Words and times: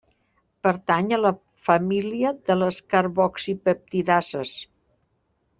Pertany 0.67 1.11
a 1.17 1.19
la 1.19 1.31
família 1.67 2.33
de 2.51 2.57
les 2.63 2.81
carboxipeptidases. 2.95 4.57